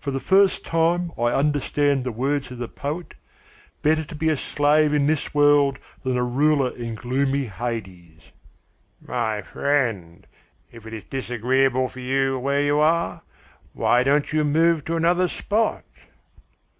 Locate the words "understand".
1.32-2.02